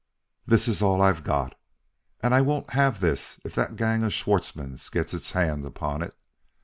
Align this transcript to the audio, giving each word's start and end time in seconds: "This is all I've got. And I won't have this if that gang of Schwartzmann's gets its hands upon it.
"This 0.47 0.67
is 0.67 0.81
all 0.81 0.99
I've 0.99 1.23
got. 1.23 1.53
And 2.21 2.33
I 2.33 2.41
won't 2.41 2.71
have 2.71 3.01
this 3.01 3.39
if 3.45 3.53
that 3.53 3.75
gang 3.75 4.01
of 4.01 4.11
Schwartzmann's 4.11 4.89
gets 4.89 5.13
its 5.13 5.33
hands 5.33 5.63
upon 5.67 6.01
it. 6.01 6.15